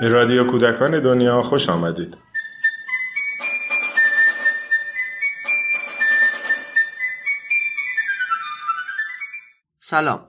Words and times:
به 0.00 0.08
رادیو 0.08 0.50
کودکان 0.50 1.02
دنیا 1.02 1.42
خوش 1.42 1.68
آمدید. 1.68 2.18
سلام. 9.78 10.28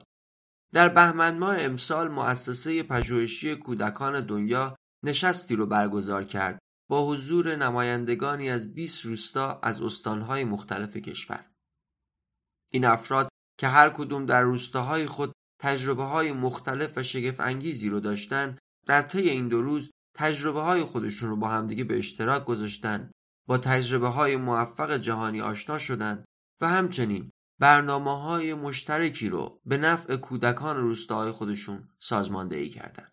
در 0.73 0.89
بهمن 0.89 1.38
ماه 1.38 1.55
امسال 1.59 2.07
مؤسسه 2.07 2.84
پژوهشی 2.84 3.55
کودکان 3.55 4.26
دنیا 4.26 4.76
نشستی 5.04 5.55
رو 5.55 5.66
برگزار 5.66 6.23
کرد 6.23 6.59
با 6.90 7.08
حضور 7.08 7.55
نمایندگانی 7.55 8.49
از 8.49 8.73
20 8.73 9.05
روستا 9.05 9.59
از 9.63 9.81
استانهای 9.81 10.44
مختلف 10.44 10.98
کشور. 10.98 11.45
این 12.72 12.85
افراد 12.85 13.30
که 13.59 13.67
هر 13.67 13.90
کدوم 13.90 14.26
در 14.26 14.41
روستاهای 14.41 15.05
خود 15.05 15.31
تجربه 15.62 16.03
های 16.03 16.31
مختلف 16.31 16.98
و 16.98 17.03
شگفت 17.03 17.40
انگیزی 17.40 17.90
رو 17.90 17.99
داشتن 17.99 18.58
در 18.85 19.02
طی 19.02 19.30
این 19.30 19.48
دو 19.48 19.62
روز 19.62 19.91
تجربه 20.16 20.62
های 20.62 20.84
خودشون 20.84 21.30
رو 21.30 21.35
با 21.35 21.48
همدیگه 21.48 21.84
به 21.84 21.98
اشتراک 21.98 22.45
گذاشتن 22.45 23.12
با 23.48 23.57
تجربه 23.57 24.07
های 24.07 24.35
موفق 24.35 24.98
جهانی 24.98 25.41
آشنا 25.41 25.80
شدن 25.80 26.26
و 26.62 26.67
همچنین 26.67 27.31
برنامه 27.59 28.21
های 28.21 28.54
مشترکی 28.54 29.30
رو 29.30 29.62
به 29.66 29.77
نفع 29.77 30.16
کودکان 30.16 30.77
روستاهای 30.77 31.31
خودشون 31.31 31.90
سازماندهی 31.99 32.70
کردن. 32.70 33.12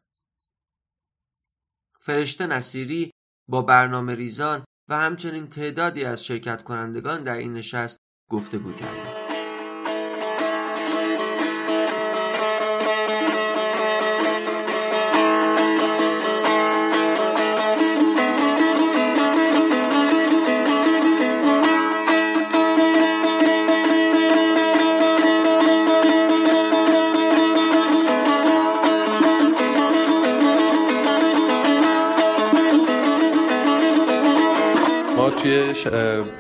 فرشته 2.00 2.46
نصیری 2.46 3.10
با 3.48 3.62
برنامه 3.62 4.14
ریزان 4.14 4.64
و 4.88 4.96
همچنین 4.96 5.48
تعدادی 5.48 6.05
از 6.05 6.24
شرکت 6.24 6.62
کنندگان 6.62 7.22
در 7.22 7.36
این 7.36 7.52
نشست 7.52 7.98
گفتگو 8.30 8.72
کردند. 8.72 9.17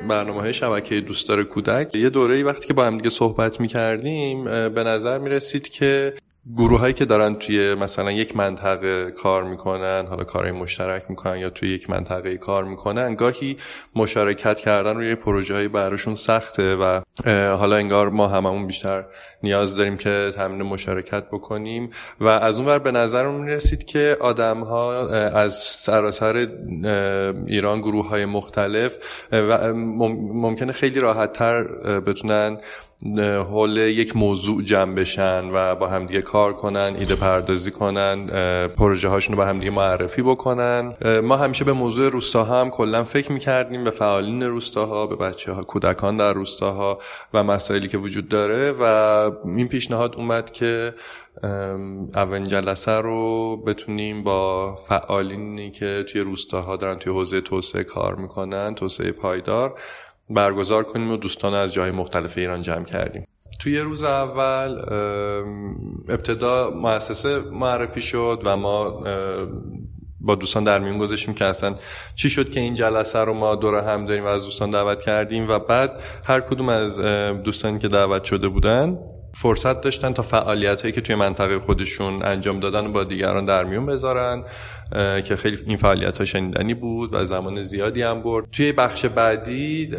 برنامه 0.08 0.40
های 0.40 0.52
شبکه 0.52 1.00
دوستدار 1.00 1.44
کودک. 1.44 1.94
یه 1.94 2.10
دوره 2.10 2.34
ای 2.34 2.42
وقتی 2.42 2.66
که 2.66 2.74
با 2.74 2.84
هم 2.84 2.96
دیگه 2.96 3.10
صحبت 3.10 3.60
می 3.60 3.68
کردیم 3.68 4.44
به 4.68 4.84
نظر 4.84 5.18
می 5.18 5.30
رسید 5.30 5.68
که 5.68 6.14
گروه 6.56 6.80
هایی 6.80 6.94
که 6.94 7.04
دارن 7.04 7.34
توی 7.34 7.74
مثلا 7.74 8.12
یک 8.12 8.36
منطقه 8.36 9.10
کار 9.10 9.44
می‌کنن 9.44 10.06
حالا 10.08 10.24
کارهای 10.24 10.52
مشترک 10.52 11.02
می‌کنن 11.08 11.38
یا 11.38 11.50
توی 11.50 11.74
یک 11.74 11.90
منطقه 11.90 12.36
کار 12.36 12.64
می‌کنن 12.64 13.14
گاهی 13.14 13.56
مشارکت 13.94 14.60
کردن 14.60 14.96
روی 14.96 15.14
پروژه 15.14 15.54
های 15.54 15.68
براشون 15.68 16.14
سخته 16.14 16.76
و 16.76 17.00
حالا 17.56 17.76
انگار 17.76 18.10
ما 18.10 18.28
هممون 18.28 18.66
بیشتر 18.66 19.04
نیاز 19.42 19.74
داریم 19.76 19.96
که 19.96 20.32
تمرین 20.34 20.62
مشارکت 20.62 21.24
بکنیم 21.24 21.90
و 22.20 22.26
از 22.26 22.56
اون 22.56 22.66
ور 22.66 22.78
به 22.78 22.92
نظر 22.92 23.28
می‌رسید 23.28 23.84
که 23.84 24.16
آدم 24.20 24.60
ها 24.60 25.08
از 25.08 25.54
سراسر 25.54 26.48
ایران 27.46 27.80
گروه 27.80 28.08
های 28.08 28.24
مختلف 28.24 28.96
و 29.32 29.74
ممکنه 29.74 30.72
خیلی 30.72 31.00
راحت 31.00 31.32
تر 31.32 31.64
بتونن 32.00 32.58
حول 33.50 33.76
یک 33.76 34.16
موضوع 34.16 34.62
جمع 34.62 34.94
بشن 34.94 35.50
و 35.52 35.74
با 35.74 35.86
همدیگه 35.86 36.22
کار 36.22 36.52
کنن 36.52 36.96
ایده 36.98 37.14
پردازی 37.14 37.70
کنن 37.70 38.26
پروژه 38.66 39.08
هاشون 39.08 39.32
رو 39.32 39.42
با 39.42 39.48
همدیگه 39.48 39.70
معرفی 39.70 40.22
بکنن. 40.22 40.94
ما 41.22 41.36
همیشه 41.36 41.64
به 41.64 41.72
موضوع 41.72 42.08
روستاها 42.08 42.60
هم 42.60 42.70
کلا 42.70 43.04
فکر 43.04 43.32
می‌کردیم 43.32 43.84
به 43.84 43.90
فعالین 43.90 44.42
روستاها 44.42 45.06
به 45.06 45.16
بچه 45.16 45.52
ها 45.52 45.62
کودکان 45.62 46.16
در 46.16 46.32
روستاها 46.32 46.98
و 47.34 47.44
مسائلی 47.44 47.88
که 47.88 47.98
وجود 47.98 48.28
داره 48.28 48.72
و 48.80 48.84
این 49.44 49.68
پیشنهاد 49.68 50.14
اومد 50.16 50.52
که 50.52 50.94
اولین 52.14 52.44
جلسه 52.44 52.92
رو 52.92 53.56
بتونیم 53.56 54.22
با 54.22 54.74
فعالینی 54.76 55.70
که 55.70 56.04
توی 56.08 56.20
روستاها 56.20 56.76
دارن 56.76 56.98
توی 56.98 57.12
حوزه 57.12 57.40
توسعه 57.40 57.84
کار 57.84 58.14
می‌کنن 58.14 58.74
توسعه 58.74 59.12
پایدار 59.12 59.74
برگزار 60.30 60.84
کنیم 60.84 61.10
و 61.10 61.16
دوستان 61.16 61.54
از 61.54 61.72
جای 61.72 61.90
مختلف 61.90 62.38
ایران 62.38 62.62
جمع 62.62 62.84
کردیم. 62.84 63.26
توی 63.60 63.78
روز 63.78 64.02
اول 64.02 64.78
ابتدا 66.08 66.70
مؤسسه 66.70 67.38
معرفی 67.38 68.00
شد 68.00 68.42
و 68.44 68.56
ما 68.56 69.02
با 70.20 70.34
دوستان 70.34 70.64
در 70.64 70.78
میون 70.78 70.98
گذاشتیم 70.98 71.34
که 71.34 71.44
اصلا 71.44 71.74
چی 72.14 72.30
شد 72.30 72.50
که 72.50 72.60
این 72.60 72.74
جلسه 72.74 73.18
رو 73.18 73.34
ما 73.34 73.54
دور 73.54 73.74
هم 73.74 74.06
داریم 74.06 74.24
و 74.24 74.26
از 74.26 74.44
دوستان 74.44 74.70
دعوت 74.70 75.02
کردیم 75.02 75.48
و 75.48 75.58
بعد 75.58 76.00
هر 76.24 76.40
کدوم 76.40 76.68
از 76.68 76.98
دوستانی 77.42 77.78
که 77.78 77.88
دعوت 77.88 78.24
شده 78.24 78.48
بودن 78.48 78.98
فرصت 79.40 79.80
داشتن 79.80 80.12
تا 80.12 80.22
فعالیت 80.22 80.82
هایی 80.82 80.92
که 80.92 81.00
توی 81.00 81.14
منطقه 81.14 81.58
خودشون 81.58 82.22
انجام 82.22 82.60
دادن 82.60 82.86
و 82.86 82.92
با 82.92 83.04
دیگران 83.04 83.44
در 83.44 83.64
میون 83.64 83.86
بذارن 83.86 84.44
که 85.24 85.36
خیلی 85.36 85.58
این 85.66 85.76
فعالیت 85.76 86.18
ها 86.18 86.24
شنیدنی 86.24 86.74
بود 86.74 87.14
و 87.14 87.24
زمان 87.24 87.62
زیادی 87.62 88.02
هم 88.02 88.22
برد. 88.22 88.50
توی 88.52 88.72
بخش 88.72 89.06
بعدی 89.06 89.96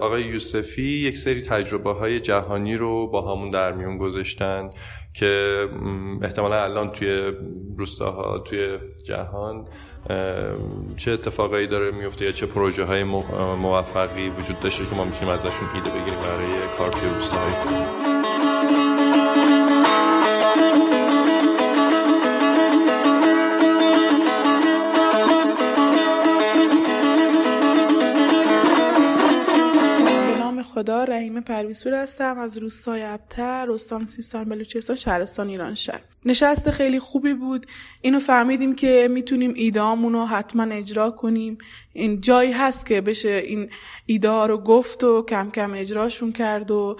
آقای 0.00 0.22
یوسفی 0.22 0.82
یک 0.82 1.18
سری 1.18 1.42
تجربه 1.42 1.92
های 1.92 2.20
جهانی 2.20 2.76
رو 2.76 3.06
با 3.10 3.32
همون 3.32 3.50
در 3.50 3.72
میون 3.72 3.98
گذاشتن 3.98 4.70
که 5.14 5.64
احتمالا 6.22 6.62
الان 6.62 6.90
توی 6.90 7.32
روستاها 7.78 8.38
توی 8.38 8.78
جهان 9.04 9.64
چه 10.96 11.12
اتفاقایی 11.12 11.66
داره 11.66 11.90
میفته 11.90 12.24
یا 12.24 12.32
چه 12.32 12.46
پروژه 12.46 12.84
های 12.84 13.04
موفقی 13.04 14.28
وجود 14.28 14.60
داشته 14.60 14.84
که 14.86 14.94
ما 14.94 15.04
می‌تونیم 15.04 15.34
ازشون 15.34 15.68
ایده 15.74 15.90
بگیریم 15.90 16.20
برای 16.20 16.76
کار 16.78 16.90
توی 16.90 17.08
روستاهای 17.14 18.09
خدا 30.80 31.04
رحیم 31.04 31.40
پرویسور 31.40 31.94
هستم. 31.94 32.38
از 32.38 32.58
روستای 32.58 33.02
ابتر 33.02 33.72
استان 33.72 34.06
سیستان 34.06 34.44
بلوچستان 34.44 34.96
شهرستان 34.96 35.48
ایران 35.48 35.74
شهر. 35.74 36.00
نشست 36.24 36.70
خیلی 36.70 36.98
خوبی 36.98 37.34
بود. 37.34 37.66
اینو 38.00 38.18
فهمیدیم 38.18 38.74
که 38.74 39.08
می‌تونیم 39.10 39.52
ایدهامون 39.56 40.12
رو 40.12 40.26
حتما 40.26 40.62
اجرا 40.62 41.10
کنیم. 41.10 41.58
این 41.92 42.20
جایی 42.20 42.52
هست 42.52 42.86
که 42.86 43.00
بشه 43.00 43.28
این 43.28 43.70
ایده 44.06 44.46
رو 44.46 44.58
گفت 44.58 45.04
و 45.04 45.24
کم 45.28 45.50
کم 45.50 45.72
اجراشون 45.74 46.32
کرد 46.32 46.70
و 46.70 46.96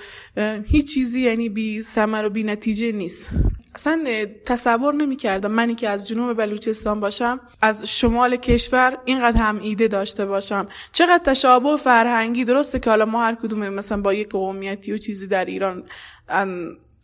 هیچ 0.66 0.94
چیزی 0.94 1.20
یعنی 1.20 1.48
بی 1.48 1.82
سمر 1.82 2.24
و 2.24 2.30
بی 2.30 2.42
نتیجه 2.42 2.92
نیست. 2.92 3.28
اصلا 3.74 4.26
تصور 4.46 4.94
نمی 4.94 5.16
کردم 5.16 5.50
منی 5.50 5.74
که 5.74 5.88
از 5.88 6.08
جنوب 6.08 6.36
بلوچستان 6.36 7.00
باشم 7.00 7.40
از 7.62 7.84
شمال 7.84 8.36
کشور 8.36 8.98
اینقدر 9.04 9.36
هم 9.42 9.60
ایده 9.62 9.88
داشته 9.88 10.26
باشم. 10.26 10.68
چقدر 10.92 11.18
تشابه 11.24 11.76
فرهنگی 11.76 12.44
درسته 12.44 12.78
که 12.78 12.90
حالا 12.90 13.04
ما 13.04 13.24
هر 13.24 13.34
کدوم 13.34 13.68
مثلا 13.68 14.00
با 14.00 14.14
یک 14.14 14.28
قومیتی 14.30 14.92
و 14.92 14.98
چیزی 14.98 15.26
در 15.26 15.44
ایران 15.44 15.84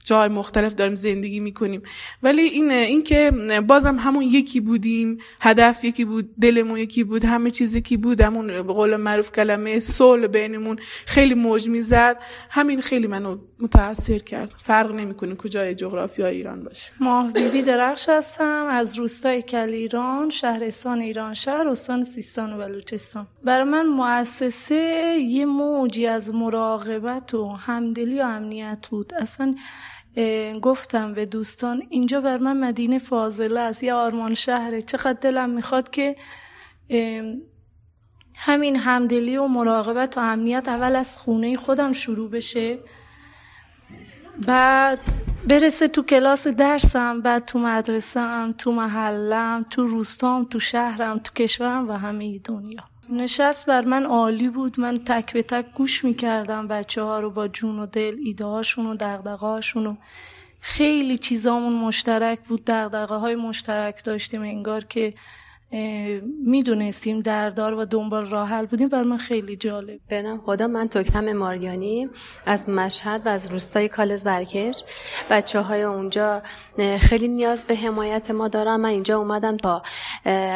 جای 0.07 0.29
مختلف 0.29 0.75
داریم 0.75 0.95
زندگی 0.95 1.41
می‌کنیم. 1.41 1.83
ولی 2.23 2.43
این 2.43 2.71
این 2.71 3.03
که 3.03 3.31
بازم 3.67 3.97
همون 3.99 4.23
یکی 4.23 4.61
بودیم 4.61 5.19
هدف 5.41 5.85
یکی 5.85 6.05
بود 6.05 6.31
دلمون 6.41 6.79
یکی 6.79 7.05
بود 7.05 7.25
همه 7.25 7.51
چیز 7.51 7.75
یکی 7.75 7.97
بود 7.97 8.21
همون 8.21 8.47
به 8.47 8.73
قول 8.73 8.97
معروف 8.97 9.33
کلمه 9.33 9.79
صلح 9.79 10.27
بینمون 10.27 10.79
خیلی 11.07 11.35
موج 11.35 11.69
می‌زد. 11.69 12.21
همین 12.51 12.81
خیلی 12.81 13.07
منو 13.07 13.39
متاثر 13.61 14.19
کرد. 14.19 14.53
فرق 14.57 14.93
نمی‌کنه 14.93 15.35
کجای 15.35 15.75
جغرافیا 15.75 16.27
ایران 16.27 16.65
باشه. 16.65 16.91
ماه 17.01 17.33
بیبی 17.33 17.63
درخش 17.63 18.09
هستم. 18.09 18.67
از 18.71 18.99
روستای 18.99 19.43
کل 19.43 19.71
ایران 19.73 20.31
شهرستان 20.31 21.01
ایران 21.01 21.35
شهر 21.35 21.69
استان 21.69 22.05
سیستان 22.05 22.53
و 22.53 22.59
بلوچستان. 22.59 23.27
برای 23.45 23.65
من 23.65 23.87
مؤسسه 23.87 25.17
یه 25.21 25.45
موجی 25.45 26.07
از 26.07 26.35
مراقبت 26.35 27.35
و 27.35 27.49
همدلی 27.49 28.21
و 28.21 28.23
امنیت 28.23 28.87
بود. 28.91 29.15
اصلا 29.15 29.55
گفتم 30.63 31.15
به 31.15 31.27
دوستان 31.27 31.83
اینجا 31.91 32.21
بر 32.21 32.39
من 32.39 32.57
مدینه 32.57 32.99
فاضله 32.99 33.61
است 33.61 33.83
یا 33.83 33.97
آرمان 33.97 34.35
شهره. 34.35 34.83
چقدر 34.83 35.19
دلم 35.21 35.51
می‌خواد 35.51 35.91
که 35.91 36.17
همین 38.37 38.77
همدلی 38.77 39.37
و 39.37 39.47
مراقبت 39.47 40.19
و 40.19 40.21
امنیت 40.21 40.69
اول 40.69 40.97
از 40.97 41.19
خونه 41.19 41.57
خودم 41.57 41.93
شروع 41.93 42.31
بشه. 42.31 42.79
بعد 44.47 44.99
برسه 45.49 45.89
تو 45.89 46.03
کلاس 46.03 46.49
درسم 46.49 47.21
بعد 47.21 47.45
تو 47.45 47.59
مدرسم 47.59 48.55
تو 48.59 48.73
محلم 48.73 49.67
تو 49.71 49.87
روستام 49.87 50.45
تو 50.45 50.61
شهرم 50.61 51.19
تو 51.19 51.33
کشورم 51.33 51.89
و 51.89 51.93
همه 51.93 52.39
دنیا. 52.39 52.85
نشست 53.11 53.67
بر 53.67 53.85
من 53.85 54.05
عالی 54.05 54.49
بود. 54.49 54.81
من 54.81 54.97
تک 54.97 55.33
به 55.33 55.43
تک 55.43 55.67
گوش 55.75 56.05
می‌کردم 56.05 56.69
بچه 56.69 57.03
ها 57.03 57.21
رو 57.21 57.31
با 57.31 57.49
جون 57.49 57.79
و 57.79 57.87
دل 57.87 58.17
ایده 58.25 58.45
هاشون 58.45 58.87
و 58.87 58.97
دقدقه 58.97 59.47
هاشون 59.47 59.87
و 59.87 59.97
خیلی 60.61 61.19
چیزامون 61.19 61.73
مشترک 61.73 62.41
بود. 62.41 62.65
دقدقه 62.65 63.15
های 63.15 63.35
مشترک 63.35 64.05
داشتیم 64.05 64.43
انگار 64.43 64.85
که 64.85 65.15
می‌دونستیم 66.45 67.21
در 67.21 67.51
دار 67.51 67.75
و 67.75 67.85
دنبال 67.85 68.31
راه 68.31 68.49
حل 68.49 68.67
بودیم 68.67 68.89
بر 68.89 69.03
من 69.03 69.17
خیلی 69.17 69.57
جالب. 69.57 70.01
به 70.09 70.39
خدا 70.45 70.67
من 70.67 70.89
تکتم 70.89 71.33
ماریانی 71.33 72.09
از 72.47 72.69
مشهد 72.69 73.23
و 73.25 73.29
از 73.29 73.51
روستای 73.51 73.89
کال 73.89 74.17
زرکش. 74.17 74.83
بچه 75.31 75.61
های 75.61 75.83
اونجا 75.83 76.43
خیلی 77.01 77.29
نیاز 77.29 77.67
به 77.67 77.75
حمایت 77.75 78.31
ما 78.31 78.49
دارم 78.49 78.81
من 78.81 78.89
اینجا 78.89 79.19
اومدم 79.19 79.57
تا 79.57 79.83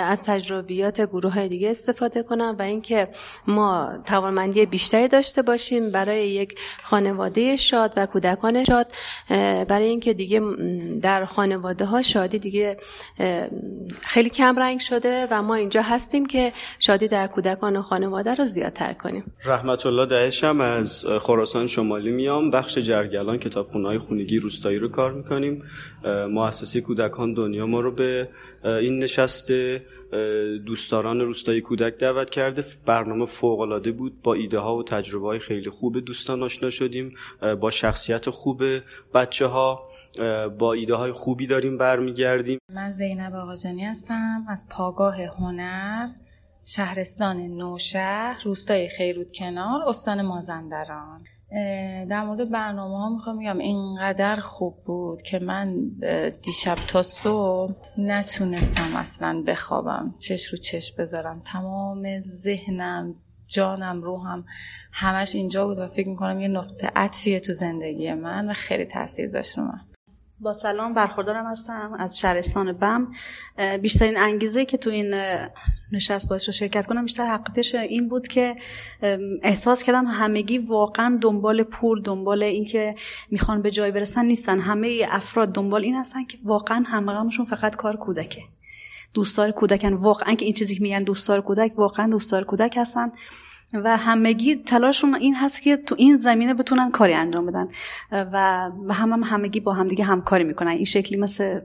از 0.09 0.23
تجربیات 0.23 1.01
گروه 1.01 1.33
های 1.33 1.49
دیگه 1.49 1.71
استفاده 1.71 2.23
کنم 2.23 2.57
و 2.59 2.63
اینکه 2.63 3.09
ما 3.47 3.93
توانمندی 4.05 4.67
بیشتری 4.67 5.09
داشته 5.09 5.43
باشیم 5.43 5.91
برای 5.91 6.29
یک 6.29 6.55
خانواده 6.83 7.57
شاد 7.57 7.93
و 7.97 8.07
کودکان 8.07 8.65
شاد. 8.65 8.93
برای 9.69 9.89
اینکه 9.89 10.15
دیگه 10.15 10.43
در 11.03 11.25
خانواده 11.25 11.85
ها 11.85 12.03
شادی 12.03 12.39
دیگه 12.39 12.77
خیلی 14.01 14.31
کم 14.31 14.59
رنگ 14.59 14.81
شده. 14.81 15.10
و 15.31 15.43
ما 15.43 15.55
اینجا 15.55 15.83
هستیم 15.83 16.27
که 16.27 16.53
شادی 16.79 17.09
در 17.09 17.27
کودکان 17.27 17.77
و 17.77 17.83
خانواده 17.83 18.35
رو 18.35 18.47
زیادتر 18.47 18.93
کنیم. 18.93 19.25
رحمت 19.45 19.87
الله 19.87 20.07
دهشم 20.07 20.61
از 20.61 21.05
خراسان 21.21 21.67
شمالی 21.67 22.11
میام. 22.11 22.51
بخش 22.51 22.79
جرگلان 22.79 23.39
کتابخونه 23.39 23.89
های 23.89 23.99
خونگی 23.99 24.39
روستایی 24.39 24.79
رو 24.79 24.89
کار 24.89 25.12
می‌کنیم. 25.12 25.62
مؤسسه 26.31 26.81
کودکان 26.81 27.35
دنیا 27.35 27.67
ما 27.67 27.81
رو 27.81 27.91
به 27.93 28.29
این 28.65 28.99
نشست 28.99 29.53
دوستداران 30.67 31.21
روستایی 31.21 31.61
کودک 31.61 31.99
دعوت 31.99 32.31
کرده. 32.31 32.65
برنامه 32.87 33.27
فوق 33.27 33.91
بود. 33.91 34.23
با 34.23 34.35
ایده 34.35 34.59
ها 34.59 34.77
و 34.77 34.83
تجربه 34.83 35.27
های 35.27 35.39
خیلی 35.39 35.71
خوب 35.71 35.99
دوستان 35.99 36.43
آشنا 36.43 36.71
شدیم. 36.71 37.15
با 37.61 37.71
شخصیت 37.71 38.31
خوب 38.31 38.62
بچه 39.15 39.47
ها 39.47 39.83
با 40.59 40.73
ایده 40.73 40.95
های 40.95 41.12
خوبی 41.12 41.47
داریم 41.47 41.79
برمیگردیم. 41.79 42.59
من 42.73 42.93
زینب 42.93 43.35
آقاجانی 43.35 43.85
هستم. 43.85 44.47
از 44.49 44.67
پاگاه 44.71 45.23
هنر 45.23 46.09
شهرستان 46.65 47.37
نوشهر 47.37 48.41
روستای 48.45 48.89
خیرود 48.89 49.33
کنار 49.33 49.83
استان 49.89 50.23
مازندران. 50.23 51.25
در 52.11 52.25
مورد 52.25 52.50
برنامه 52.50 52.99
ها 52.99 53.11
می‌خوام 53.11 53.38
بگم 53.38 53.58
اینقدر 53.58 54.37
خوب 54.37 54.85
بود 54.85 55.23
که 55.23 55.38
من 55.38 55.91
دیشب 56.43 56.75
تا 56.88 57.02
صبح 57.02 57.75
نتونستم 57.99 58.97
اصلا 58.97 59.43
بخوابم. 59.47 60.14
چش 60.19 60.47
رو 60.47 60.58
چش 60.58 60.93
بذارم. 60.93 61.43
تمام 61.44 62.20
ذهنم 62.20 63.14
جانم 63.47 64.02
روحم 64.02 64.44
همش 64.93 65.35
اینجا 65.35 65.67
بود 65.67 65.79
و 65.79 65.88
فکر 65.88 66.08
می‌کنم 66.08 66.41
یه 66.41 66.49
نقطه 66.49 66.91
عطفیه 66.97 67.41
تو 67.41 67.52
زندگی 67.52 68.12
من 68.12 68.50
و 68.50 68.52
خیلی 68.52 68.85
تاثیر 68.85 69.31
داشت 69.31 69.58
رو 69.58 69.64
من. 69.64 69.81
با 70.41 70.52
سلام 70.52 70.94
برخوردارم 70.94 71.47
هستم 71.47 71.97
از 71.99 72.19
شهرستان 72.19 72.73
بم. 72.73 73.12
بیشترین 73.82 74.19
انگیزه 74.19 74.64
که 74.64 74.76
تو 74.76 74.91
این 74.91 75.14
نشست 75.93 76.29
باعث 76.29 76.49
رو 76.49 76.53
شرکت 76.53 76.87
کنم. 76.87 77.05
بیشتر 77.05 77.25
حقیقتش 77.25 77.75
این 77.75 78.09
بود 78.09 78.29
که 78.29 78.57
احساس 79.43 79.83
کردم 79.83 80.05
همگی 80.07 80.59
واقعا 80.59 81.19
دنبال 81.21 81.63
پول 81.63 82.03
دنبال 82.03 82.43
اینکه 82.43 82.95
می‌خوان 83.31 83.63
به 83.63 83.71
جای 83.71 83.91
برسن 83.91 84.25
نیستن. 84.25 84.59
همه 84.59 85.07
افراد 85.11 85.53
دنبال 85.53 85.83
این 85.83 85.97
هستن 85.97 86.25
که 86.25 86.39
واقعا 86.45 86.85
همغمشون 86.87 87.45
فقط 87.45 87.77
کار 87.77 87.97
کودکه. 87.97 88.43
دوستار 89.15 89.51
کودکن. 89.51 89.93
واقعا 89.93 90.35
که 90.35 90.45
این 90.45 90.55
چیزی 90.55 90.75
که 90.75 90.83
میگن 90.83 91.03
دوستار 91.03 91.41
کودک 91.41 91.73
واقعا 91.79 92.11
دوستار 92.11 92.45
کودک 92.45 92.77
هستن. 92.77 93.13
و 93.73 93.97
همگی 93.97 94.57
تلاششون 94.57 95.15
این 95.15 95.35
هست 95.35 95.63
که 95.63 95.77
تو 95.77 95.95
این 95.99 96.17
زمینه 96.17 96.55
بتونن 96.55 96.91
کاری 96.91 97.13
انجام 97.13 97.47
بدن. 97.47 97.69
و 98.13 98.71
هم, 98.91 99.13
هم 99.13 99.23
همگی 99.23 99.61
با 99.61 99.73
همدیگه 99.73 100.05
همکاری 100.05 100.45
می‌کنن. 100.45 100.71
این 100.71 100.85
شکلی 100.85 101.19
مثل 101.19 101.61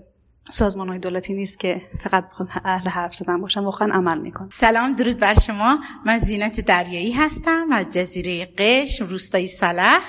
سازمان 0.52 0.90
های 0.90 1.00
دولتی 1.00 1.34
نیست 1.34 1.60
که 1.60 1.82
فقط 2.00 2.26
اهل 2.66 2.90
حرف 2.90 3.16
زدن 3.16 3.42
باشن 3.42 3.62
واقعا 3.62 3.94
عمل 3.94 4.18
میکن 4.18 4.50
سلام 4.54 4.96
درود 4.96 5.20
بر 5.20 5.34
شما. 5.40 5.80
من 6.06 6.18
زینت 6.18 6.62
دریایی 6.62 7.12
هستم 7.12 7.68
از 7.72 7.90
جزیره 7.90 8.46
قشم 8.58 9.06
روستای 9.06 9.48
سلح 9.48 10.02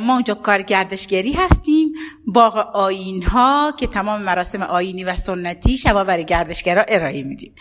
ما 0.00 0.14
اونجا 0.14 0.34
کار 0.34 0.62
گردشگری 0.62 1.32
هستیم. 1.32 1.92
باغ 2.26 2.56
آین 2.76 3.22
ها 3.22 3.74
که 3.76 3.86
تمام 3.86 4.22
مراسم 4.22 4.62
آینی 4.62 5.04
و 5.04 5.16
سنتی 5.16 5.78
شبا 5.78 6.04
برای 6.04 6.24
گردشگرا 6.24 6.84
ارائه 6.88 7.22
میدیم. 7.22 7.54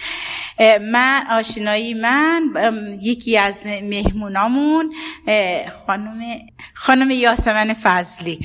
من 0.91 1.23
آشنایی 1.31 1.93
من 1.93 2.41
یکی 3.01 3.37
از 3.37 3.65
مهمونامون 3.65 4.93
خانم 5.87 6.21
خانم 6.73 7.11
یاسمن 7.11 7.73
فضلی. 7.73 8.39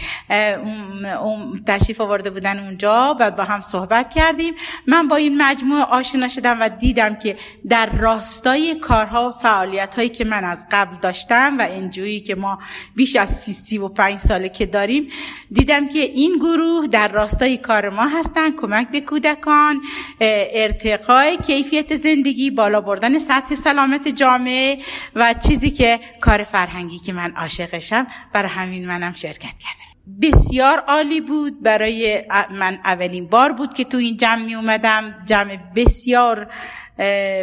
تشریف 1.67 2.01
آورده 2.01 2.31
بودن 2.31 2.59
اونجا 2.59 3.15
بعد 3.15 3.37
با 3.37 3.45
هم 3.45 3.63
صحبت 3.63 4.15
کردیم. 4.15 4.55
من 4.87 5.09
با 5.09 5.17
این 5.17 5.43
مجموعه 5.43 5.83
آشنا 5.83 6.29
شدم 6.29 6.61
و 6.61 6.69
دیدم 6.69 7.15
که 7.15 7.37
در 7.69 7.87
راستای 7.87 8.75
کارها 8.75 9.29
و 9.29 9.33
فعالیت 9.33 9.95
هایی 9.95 10.09
که 10.09 10.25
من 10.25 10.45
از 10.45 10.67
قبل 10.71 10.97
داشتم 10.97 11.59
و 11.59 11.63
اینجوری 11.63 12.21
که 12.21 12.35
ما 12.35 12.59
بیش 12.97 13.17
از 13.17 13.43
سی 13.53 13.79
و 13.79 13.89
پنج 13.89 14.19
ساله 14.19 14.49
که 14.49 14.67
داریم 14.67 15.09
دیدم 15.53 15.89
که 15.89 15.99
این 15.99 16.37
گروه 16.39 16.87
در 16.87 17.09
راستای 17.09 17.57
کار 17.57 17.89
ما 17.89 18.07
هستن. 18.07 18.57
کمک 18.57 18.89
به 18.91 19.01
کودکان 19.01 19.81
ارتقای 20.21 21.37
کیفیت 21.37 21.97
زندگی 21.97 22.51
بالا 22.51 22.81
بردن 22.81 23.19
سطح 23.19 23.55
سلامت 23.55 24.09
جامعه 24.09 24.79
و 25.15 25.35
چیزی 25.35 25.71
که 25.71 26.01
کار 26.21 26.45
فرهنگی 26.45 26.99
که 26.99 27.13
من 27.13 27.33
عاشقشم. 27.37 28.07
برای 28.33 28.51
همین 28.51 28.87
منم 28.87 29.13
شرکت 29.13 29.59
کردم. 29.59 29.92
بسیار 30.23 30.79
عالی 30.79 31.21
بود. 31.21 31.63
برای 31.63 32.25
من 32.51 32.79
اولین 32.85 33.27
بار 33.27 33.53
بود 33.53 33.75
که 33.75 33.85
تو 33.85 33.99
این 33.99 34.17
جمع 34.17 34.45
می 34.45 34.55
اومدم. 34.55 35.15
جمع 35.27 35.59
بسیار 35.77 36.53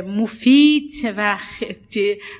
مفید 0.07 0.91
و 1.17 1.37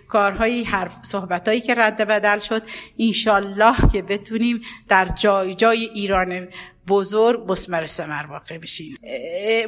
کارهایی 0.08 0.64
حرف 0.64 0.94
صحبتهایی 1.02 1.62
که 1.62 1.76
رد 1.76 1.98
بدل 2.08 2.40
شد. 2.40 2.64
انشالله 3.00 3.76
که 3.92 4.02
بتونیم 4.02 4.62
در 4.88 5.06
جای 5.06 5.54
جای 5.54 5.86
ایران 5.86 6.48
بزرگ 6.88 7.48
بسمر 7.48 7.86
سمر 7.86 8.26
واقع 8.30 8.58
بشین 8.58 8.98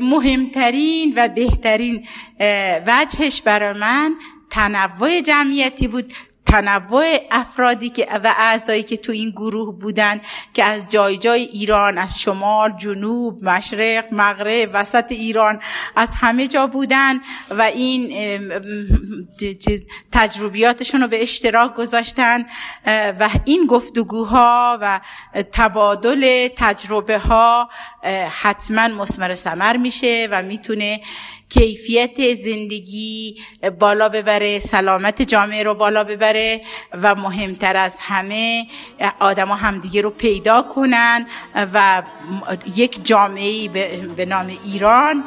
مهمترین 0.02 1.14
و 1.16 1.28
بهترین 1.28 2.08
وجهش 2.88 3.42
برای 3.42 3.80
من 3.80 4.16
تنوع 4.50 5.22
جمعیتی 5.22 5.88
بود. 5.88 6.14
تنوع 6.52 7.18
افرادی 7.32 7.90
که 7.90 8.08
و 8.24 8.34
اعضایی 8.38 8.84
که 8.84 8.98
تو 8.98 9.12
این 9.12 9.30
گروه 9.30 9.80
بودن 9.80 10.22
که 10.54 10.64
از 10.64 10.92
جای 10.92 11.18
جای 11.18 11.42
ایران 11.42 11.98
از 11.98 12.20
شمال 12.20 12.74
جنوب 12.78 13.44
مشرق 13.44 14.14
مغرب 14.14 14.70
وسط 14.74 15.12
ایران 15.12 15.60
از 15.96 16.16
همه 16.16 16.48
جا 16.48 16.68
بودن 16.68 17.20
و 17.50 17.62
این 17.62 18.14
تجربیاتشون 20.12 21.02
رو 21.02 21.08
به 21.08 21.22
اشتراک 21.22 21.76
گذاشتن 21.76 22.46
و 23.20 23.30
این 23.46 23.66
گفتگوها 23.66 24.78
و 24.82 25.00
تبادل 25.52 26.48
تجربه 26.58 27.18
ها 27.18 27.70
حتما 28.42 28.88
مسمر 28.88 29.36
سمر 29.36 29.78
میشه 29.78 30.28
و 30.32 30.44
می‌تونه 30.44 31.02
کیفیت 31.54 32.36
زندگی 32.36 33.36
بالا 33.80 34.10
ببره 34.10 34.60
سلامت 34.60 35.22
جامعه 35.22 35.64
رو 35.64 35.74
بالا 35.74 36.04
ببره 36.04 36.62
و 36.94 37.16
مهمتر 37.16 37.78
از 37.78 37.98
همه 38.00 38.66
آدما 39.20 39.56
همدیگه 39.56 40.02
رو 40.02 40.10
پیدا 40.10 40.62
کنن 40.62 41.28
و 41.74 42.04
یک 42.76 43.06
جامعه 43.06 43.68
به 44.16 44.26
نام 44.26 44.52
ایران 44.66 45.24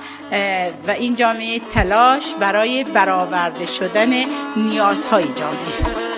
و 0.86 0.90
این 0.90 1.16
جامعه 1.16 1.58
تلاش 1.58 2.34
برای 2.40 2.84
برآورده 2.84 3.66
شدن 3.66 4.10
نیازهای 4.56 5.24
جامعه. 5.24 6.13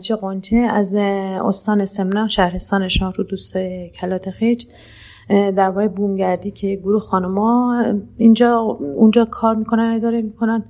خدیجه 0.00 0.16
قنچه 0.16 0.56
از 0.56 0.94
استان 0.94 1.84
سمنان 1.84 2.28
شهرستان 2.28 2.88
شاهرو 2.88 3.24
دوست 3.24 3.56
کلات 4.00 4.30
خیج 4.30 4.66
درباره 5.28 5.88
بومگردی 5.88 6.50
که 6.50 6.76
گروه 6.76 7.02
خانما 7.02 7.84
اینجا 8.16 8.58
اونجا 8.96 9.24
کار 9.24 9.54
می‌کنن 9.54 9.92
اداره 9.96 10.22
می‌کنن. 10.22 10.64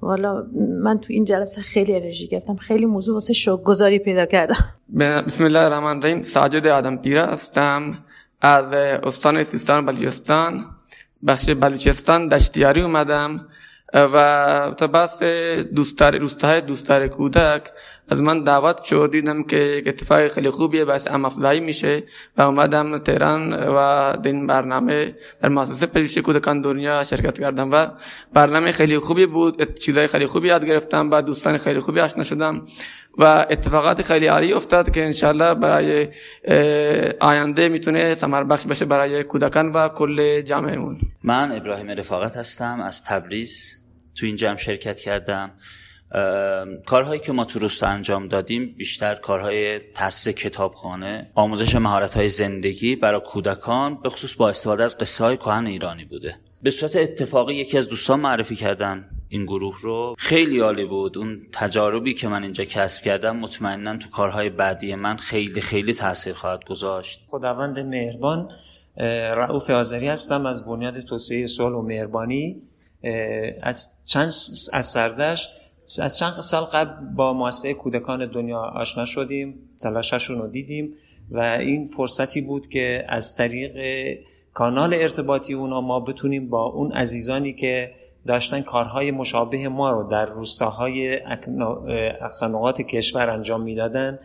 والا 0.00 0.46
من 0.82 0.98
تو 0.98 1.12
این 1.12 1.24
جلسه 1.24 1.60
خیلی 1.60 1.96
انرژی 1.96 2.26
گرفتم. 2.26 2.56
خیلی 2.56 2.86
موضوع 2.86 3.14
واسه 3.14 3.32
شوک 3.32 3.62
گذاری 3.62 3.98
پیدا 3.98 4.26
کردم. 4.26 4.74
بسم 5.26 5.44
الله 5.44 5.60
الرحمن 5.60 5.96
الرحیم. 5.96 6.22
ساجد 6.22 6.66
آدم 6.66 6.96
پیره 6.96 7.26
هستم. 7.26 7.98
از 8.40 8.74
استان 8.74 9.42
سیستان 9.42 9.86
بلوچستان. 9.86 10.64
بخش 11.26 11.50
بلوچستان 11.50 12.28
دشتیاری 12.28 12.82
اومدم. 12.82 13.46
و 13.94 14.74
تا 14.76 14.86
بس 14.86 15.22
دوستار 15.74 16.18
روستاهای 16.18 16.60
دوستار 16.60 17.08
کودک 17.08 17.62
از 18.10 18.20
من 18.22 18.42
دعوت 18.42 18.82
شد 18.82 19.08
دیدم 19.12 19.42
که 19.42 19.82
اتفاق 19.86 20.28
خیلی 20.28 20.50
خوبیه 20.50 20.84
بس 20.84 21.08
افزایی 21.08 21.60
میشه 21.60 22.02
و 22.36 22.42
اومدم 22.42 22.98
تهران 22.98 23.52
و 23.52 23.76
این 24.24 24.46
برنامه 24.46 25.14
در 25.42 25.48
مؤسسه 25.48 25.86
پزشکی 25.86 26.22
کودکان 26.22 26.60
دنیا 26.60 27.04
شرکت 27.04 27.38
کردم 27.38 27.70
و 27.72 27.86
برنامه 28.32 28.72
خیلی 28.72 28.98
خوبی 28.98 29.26
بود 29.26 29.74
چیزای 29.74 30.06
خیلی 30.06 30.26
خوبی 30.26 30.48
یاد 30.48 30.64
گرفتم 30.64 31.10
و 31.10 31.22
دوستان 31.22 31.58
خیلی 31.58 31.80
خوبی 31.80 32.00
آشنا 32.00 32.22
شدم 32.22 32.62
و 33.18 33.46
اتفاقات 33.50 34.02
خیلی 34.02 34.26
عالی 34.26 34.52
افتاد 34.52 34.90
که 34.90 35.04
انشالله 35.04 35.54
برای 35.54 36.08
آینده 37.20 37.68
می‌تونه 37.68 38.14
سمر 38.14 38.44
بخش 38.44 38.66
بشه 38.66 38.84
برای 38.84 39.24
کودکان 39.24 39.72
و 39.72 39.88
کل 39.88 40.40
جامعهمون. 40.40 40.98
من 41.24 41.52
ابراهیم 41.52 41.90
رفاقت 41.90 42.36
هستم 42.36 42.80
از 42.80 43.04
تبریز 43.04 43.76
تو 44.14 44.26
این 44.26 44.36
جمع 44.36 44.56
شرکت 44.56 44.96
کردم. 44.96 45.50
کارهایی 46.86 47.20
که 47.20 47.32
ما 47.32 47.44
تو 47.44 47.58
روستا 47.58 47.86
انجام 47.86 48.28
دادیم 48.28 48.74
بیشتر 48.78 49.14
کارهای 49.14 49.78
تاسیس 49.78 50.34
کتابخانه 50.34 51.30
آموزش 51.34 51.74
مهارت 51.74 52.16
های 52.16 52.28
زندگی 52.28 52.96
برای 52.96 53.20
کودکان 53.20 54.02
به 54.02 54.08
خصوص 54.08 54.34
با 54.34 54.48
استفاده 54.48 54.84
از 54.84 54.98
قصه 54.98 55.24
های 55.24 55.36
کهن 55.36 55.66
ایرانی 55.66 56.04
بوده. 56.04 56.36
به 56.62 56.70
صورت 56.70 56.96
اتفاقی 56.96 57.54
یکی 57.54 57.78
از 57.78 57.88
دوستان 57.88 58.20
معرفی 58.20 58.56
کردن 58.56 59.04
این 59.28 59.44
گروه 59.44 59.76
رو. 59.82 60.14
خیلی 60.18 60.60
عالی 60.60 60.84
بود. 60.84 61.18
اون 61.18 61.46
تجاربی 61.52 62.14
که 62.14 62.28
من 62.28 62.42
اینجا 62.42 62.64
کسب 62.64 63.02
کردم 63.02 63.36
مطمئنا 63.36 63.96
تو 63.96 64.10
کارهای 64.10 64.50
بعدی 64.50 64.94
من 64.94 65.16
خیلی 65.16 65.60
خیلی 65.60 65.94
تاثیر 65.94 66.32
خواهد 66.32 66.64
گذاشت. 66.64 67.20
خداوند 67.30 67.78
مهربان 67.78 68.48
رعوف 69.36 69.70
آذری 69.70 70.08
هستم 70.08 70.46
از 70.46 70.66
بنیاد 70.66 71.00
توسعه 71.00 71.46
صلح 71.46 71.76
و 71.76 71.82
مهربانی. 71.82 72.62
از 73.62 73.90
چند 74.04 74.30
از 74.72 74.86
سردش 74.86 75.48
از 75.98 76.18
چند 76.18 76.40
سال 76.40 76.64
قبل 76.64 77.06
با 77.14 77.32
مؤسسه 77.32 77.74
کودکان 77.74 78.26
دنیا 78.26 78.60
آشنا 78.60 79.04
شدیم 79.04 79.54
تلاششون 79.82 80.38
رو 80.38 80.48
دیدیم 80.48 80.94
و 81.30 81.38
این 81.40 81.86
فرصتی 81.86 82.40
بود 82.40 82.68
که 82.68 83.04
از 83.08 83.36
طریق 83.36 83.76
کانال 84.54 84.94
ارتباطی 84.94 85.54
اونا 85.54 85.80
ما 85.80 86.00
بتونیم 86.00 86.48
با 86.48 86.64
اون 86.64 86.92
عزیزانی 86.92 87.52
که 87.52 87.90
داشتن 88.26 88.60
کارهای 88.60 89.10
مشابه 89.10 89.68
ما 89.68 89.90
رو 89.90 90.10
در 90.10 90.26
روستاهای 90.26 91.20
اقصانقات 92.20 92.82
کشور 92.82 93.30
انجام 93.30 93.62
می‌دادن 93.62 94.18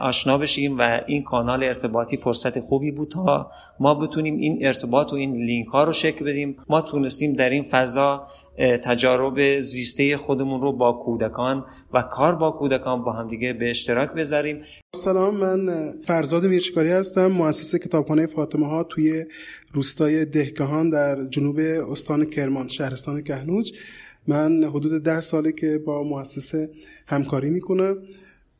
آشنا 0.00 0.38
بشیم 0.38 0.78
و 0.78 1.00
این 1.06 1.22
کانال 1.22 1.64
ارتباطی 1.64 2.16
فرصت 2.16 2.60
خوبی 2.60 2.90
بود 2.90 3.08
تا 3.08 3.50
ما 3.80 3.94
بتونیم 3.94 4.36
این 4.36 4.66
ارتباط 4.66 5.12
و 5.12 5.16
این 5.16 5.32
لینک 5.32 5.68
ها 5.68 5.84
رو 5.84 5.92
شکل 5.92 6.24
بدیم. 6.24 6.56
ما 6.68 6.80
تونستیم 6.80 7.32
در 7.32 7.50
این 7.50 7.64
فضا 7.64 8.26
تجارب 8.58 9.60
زیسته 9.60 10.16
خودمون 10.16 10.60
رو 10.60 10.72
با 10.72 10.92
کودکان 10.92 11.64
و 11.94 12.02
کار 12.02 12.34
با 12.34 12.50
کودکان 12.50 13.04
با 13.04 13.12
همدیگه 13.12 13.52
به 13.52 13.70
اشتراک 13.70 14.12
بذاریم. 14.12 14.62
سلام 14.96 15.36
من 15.36 15.92
فرزاد 16.06 16.46
میرچکاری 16.46 16.90
هستم 16.90 17.26
مؤسس 17.26 17.74
کتابخانه 17.74 18.26
فاطمه 18.26 18.66
ها 18.66 18.82
توی 18.82 19.24
روستای 19.72 20.24
دهکهان 20.24 20.90
در 20.90 21.24
جنوب 21.24 21.58
استان 21.90 22.24
کرمان 22.24 22.68
شهرستان 22.68 23.22
کهنوج. 23.22 23.72
من 24.26 24.64
حدود 24.64 25.02
ده 25.02 25.20
ساله 25.20 25.52
که 25.52 25.78
با 25.86 26.02
مؤسسه 26.02 26.70
همکاری 27.06 27.50
می‌کنم. 27.50 27.96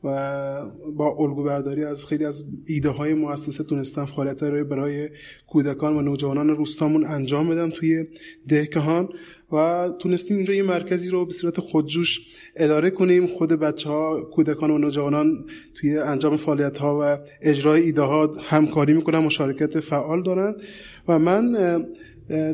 و 0.04 0.62
با 0.96 1.16
الگو 1.18 1.44
برداری 1.44 1.84
از 1.84 2.06
خیلی 2.06 2.24
از 2.24 2.44
ایده 2.66 2.88
های 2.88 3.14
مؤسسه 3.14 3.64
تونستم 3.64 4.04
فعالیت 4.04 4.42
رو 4.42 4.64
برای 4.64 5.08
کودکان 5.46 5.96
و 5.96 6.02
نوجوانان 6.02 6.48
روستامون 6.48 7.04
انجام 7.04 7.48
بدم 7.48 7.70
توی 7.70 8.04
دهکهان 8.48 9.08
و 9.52 9.88
تونستیم 9.98 10.36
اینجا 10.36 10.54
یه 10.54 10.62
مرکزی 10.62 11.10
رو 11.10 11.24
به 11.24 11.32
صورت 11.32 11.60
خودجوش 11.60 12.20
اداره 12.56 12.90
کنیم. 12.90 13.26
خود 13.26 13.52
بچه 13.52 13.88
ها 13.88 14.20
کودکان 14.20 14.70
و 14.70 14.78
نوجوانان 14.78 15.44
توی 15.74 15.98
انجام 15.98 16.36
فعالیت 16.36 16.78
ها 16.78 16.98
و 17.02 17.18
اجرای 17.42 17.82
ایده 17.82 18.02
ها 18.02 18.36
همکاری 18.40 18.92
می‌کنن 18.92 19.18
مشارکت 19.18 19.80
فعال 19.80 20.22
دارن. 20.22 20.54
و 21.08 21.18
من 21.18 21.56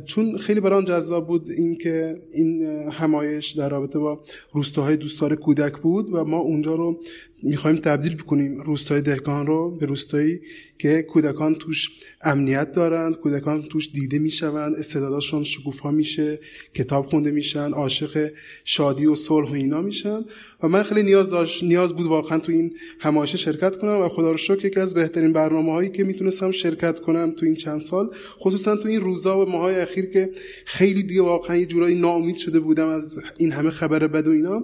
چون 0.07 0.39
خیلی 0.39 0.61
برام 0.61 0.85
جذاب 0.85 1.27
بود 1.27 1.51
اینکه 1.51 2.23
این 2.33 2.63
همایش 2.91 3.51
در 3.51 3.69
رابطه 3.69 3.99
با 3.99 4.23
روستاهای 4.53 4.97
دوستدار 4.97 5.37
کودک 5.37 5.77
بود 5.79 6.09
و 6.13 6.25
ما 6.25 6.39
اونجا 6.39 6.75
رو 6.75 7.01
می‌خوایم 7.43 7.77
تبدیل 7.77 8.17
بکنیم 8.17 8.61
روستای 8.61 9.01
دهکان 9.01 9.47
رو 9.47 9.77
به 9.77 9.87
روستایی 9.87 10.41
که 10.79 11.03
کودکان 11.03 11.55
توش 11.55 11.91
امنیت 12.23 12.73
دارند 12.73 13.17
کودکان 13.17 13.63
توش 13.63 13.91
دیده 13.93 14.19
می‌شوند 14.19 14.75
استعداداشون 14.75 15.45
شکوفا 15.45 15.91
میشه 15.91 16.41
کتاب 16.75 17.07
خونده 17.07 17.31
میشن 17.31 17.71
عاشق 17.73 18.31
شادی 18.65 19.07
و 19.07 19.15
صلح 19.15 19.51
و 19.51 19.53
اینا 19.53 19.83
میشن. 19.83 20.25
و 20.63 20.69
من 20.69 20.83
خیلی 20.83 21.03
نیاز 21.03 21.31
داشت 21.31 21.65
نیاز 21.65 21.95
بود 21.95 22.07
واقعا 22.07 22.39
تو 22.39 22.53
این 22.53 22.77
همایش 23.01 23.37
شرکت 23.37 23.77
کنم 23.77 24.01
و 24.01 24.09
خدا 24.09 24.31
رو 24.31 24.37
شکر 24.37 24.67
یکی 24.67 24.81
از 24.81 24.95
بهترین 24.95 25.33
برنامه 25.33 25.73
هایی 25.73 25.91
که 25.91 26.05
می‌تونستم 26.05 26.51
شرکت 26.51 27.01
کنم 27.01 27.31
تو 27.37 27.47
این 27.47 27.55
چند 27.55 27.81
سال 27.81 28.11
خصوصا 28.41 28.77
تو 28.77 28.89
این 28.89 29.01
روزا 29.01 29.47
و 29.47 29.51
ماهای 29.51 29.75
اخیر 29.75 30.07
که 30.07 30.31
خیلی 30.65 31.03
دیگه 31.03 31.23
واقعا 31.23 31.57
یه 31.57 31.67
جورایی 31.67 32.01
ناامید 32.01 32.37
شده 32.37 32.61
بودم 32.61 32.89
از 32.89 33.19
این 33.39 33.53
همه 33.53 33.71
خبر 33.71 34.07
بد 34.07 34.29
و 34.29 34.31
اینا 34.31 34.63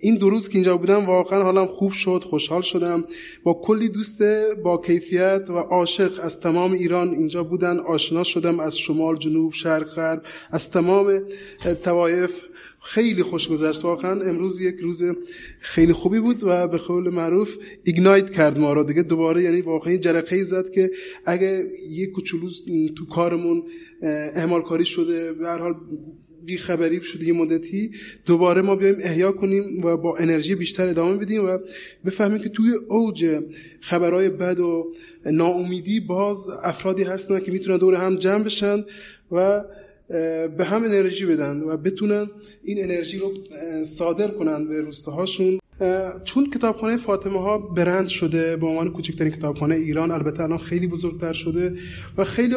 این 0.00 0.16
دو 0.16 0.30
روز 0.30 0.48
که 0.48 0.54
اینجا 0.54 0.76
بودم 0.76 1.06
واقعا 1.06 1.42
حالم 1.42 1.66
خوب 1.66 1.92
شد 1.92 2.24
خوشحال 2.24 2.62
شدم. 2.62 3.04
با 3.42 3.54
کلی 3.54 3.88
دوست 3.88 4.22
با 4.64 4.82
کیفیت 4.86 5.46
و 5.48 5.52
عاشق 5.52 6.20
از 6.22 6.40
تمام 6.40 6.72
ایران 6.72 7.08
اینجا 7.08 7.44
بودن. 7.44 7.78
آشنا 7.78 8.24
شدم 8.24 8.60
از 8.60 8.78
شمال 8.78 9.18
جنوب 9.18 9.52
شرق 9.52 9.94
غرب 9.94 10.22
از 10.50 10.70
تمام 10.70 11.22
توایف 11.82 12.30
خیلی 12.80 13.22
خوش 13.22 13.48
گذشت. 13.48 13.84
واقعا 13.84 14.22
امروز 14.22 14.60
یک 14.60 14.76
روز 14.76 15.04
خیلی 15.58 15.92
خوبی 15.92 16.20
بود 16.20 16.42
و 16.42 16.68
به 16.68 16.76
قول 16.78 17.14
معروف 17.14 17.56
ایگنایت 17.84 18.30
کرد 18.30 18.58
ما 18.58 18.72
رو. 18.72 18.84
دیگه 18.84 19.02
دوباره 19.02 19.42
یعنی 19.42 19.60
واقعا 19.60 19.96
جرقه 19.96 20.42
زد 20.42 20.70
که 20.70 20.90
اگه 21.24 21.64
یک 21.90 22.10
کوچولو 22.10 22.50
تو 22.96 23.06
کارمون 23.06 23.62
اعمال 24.02 24.62
کاری 24.62 24.84
شده 24.84 25.32
به 25.32 25.46
هر 25.46 25.58
حال 25.58 25.74
بیخبری 26.48 27.04
شده 27.04 27.26
یه 27.26 27.32
مدتی 27.32 27.90
دوباره 28.26 28.62
ما 28.62 28.76
بیایم 28.76 28.96
احیا 29.02 29.32
کنیم 29.32 29.84
و 29.84 29.96
با 29.96 30.16
انرژی 30.16 30.54
بیشتر 30.54 30.86
ادامه 30.86 31.16
بدیم 31.16 31.44
و 31.44 31.58
بفهمیم 32.06 32.38
که 32.38 32.48
توی 32.48 32.70
اوج 32.88 33.40
خبرهای 33.80 34.28
بد 34.28 34.60
و 34.60 34.92
ناامیدی 35.26 36.00
باز 36.00 36.48
افرادی 36.62 37.02
هستن 37.02 37.40
که 37.40 37.52
می‌تونن 37.52 37.78
دور 37.78 37.94
هم 37.94 38.16
جمع 38.16 38.44
بشن 38.44 38.84
و 39.32 39.64
به 40.58 40.64
هم 40.64 40.84
انرژی 40.84 41.26
بدن 41.26 41.60
و 41.60 41.76
بتونن 41.76 42.26
این 42.64 42.82
انرژی 42.82 43.18
رو 43.18 43.34
صادر 43.84 44.28
کنن 44.28 44.68
به 44.68 44.80
روستاهاشون. 44.80 45.58
چون 46.24 46.50
کتابخانه 46.50 46.96
فاطمه 46.96 47.40
ها 47.40 47.58
برند 47.58 48.08
شده 48.08 48.56
به 48.56 48.66
عنوان 48.66 48.92
کوچکترین 48.92 49.32
کتابخانه 49.32 49.74
ایران 49.74 50.10
البته 50.10 50.42
الان 50.42 50.58
خیلی 50.58 50.86
بزرگتر 50.86 51.32
شده 51.32 51.74
و 52.16 52.24
خیلی 52.24 52.54